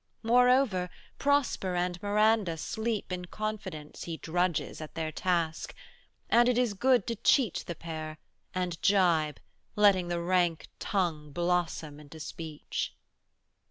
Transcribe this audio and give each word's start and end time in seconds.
Moreover 0.23 0.89
Prosper 1.19 1.75
and 1.75 2.01
Miranda 2.01 2.57
sleep 2.57 3.09
20 3.09 3.19
In 3.19 3.25
confidence 3.25 4.03
he 4.05 4.17
drudges 4.17 4.81
at 4.81 4.95
their 4.95 5.11
task, 5.11 5.75
And 6.27 6.49
it 6.49 6.57
is 6.57 6.73
good 6.73 7.05
to 7.05 7.15
cheat 7.15 7.63
the 7.67 7.75
pair, 7.75 8.17
and 8.51 8.81
gibe, 8.81 9.37
Letting 9.75 10.07
the 10.07 10.19
rank 10.19 10.69
tongue 10.79 11.31
blossom 11.31 11.99
into 11.99 12.19
speech. 12.19 12.95